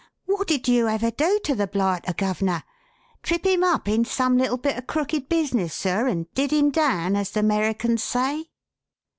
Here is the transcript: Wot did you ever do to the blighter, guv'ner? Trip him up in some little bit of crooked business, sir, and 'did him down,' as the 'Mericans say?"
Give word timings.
Wot 0.27 0.47
did 0.47 0.67
you 0.67 0.87
ever 0.87 1.11
do 1.11 1.39
to 1.43 1.53
the 1.53 1.67
blighter, 1.67 2.13
guv'ner? 2.13 2.63
Trip 3.21 3.45
him 3.45 3.63
up 3.63 3.87
in 3.87 4.03
some 4.03 4.35
little 4.35 4.57
bit 4.57 4.75
of 4.75 4.87
crooked 4.87 5.29
business, 5.29 5.75
sir, 5.75 6.07
and 6.07 6.25
'did 6.33 6.49
him 6.49 6.71
down,' 6.71 7.15
as 7.15 7.29
the 7.29 7.43
'Mericans 7.43 8.01
say?" 8.01 8.47